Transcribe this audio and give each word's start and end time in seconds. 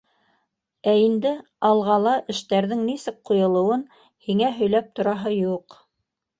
Ә 0.93 0.95
инде 1.01 1.33
«Алға»ла 1.69 2.15
эштәрҙең 2.35 2.83
нисек 2.89 3.21
ҡуйылыуын 3.31 3.87
һиңә 4.31 4.53
һөйләп 4.59 4.93
тораһы 4.99 5.39
юҡ... 5.39 5.81